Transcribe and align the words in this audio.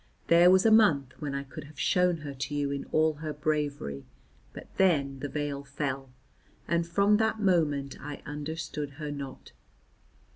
There 0.29 0.49
was 0.49 0.65
a 0.65 0.71
month 0.71 1.13
when 1.21 1.35
I 1.35 1.43
could 1.43 1.65
have 1.65 1.79
shown 1.79 2.21
her 2.25 2.33
to 2.33 2.55
you 2.55 2.71
in 2.71 2.85
all 2.85 3.17
her 3.21 3.33
bravery, 3.33 4.07
but 4.51 4.65
then 4.77 5.19
the 5.19 5.29
veil 5.29 5.63
fell, 5.63 6.09
and 6.67 6.87
from 6.87 7.17
that 7.17 7.39
moment 7.39 7.97
I 8.01 8.23
understood 8.25 8.93
her 8.97 9.11
not. 9.11 9.51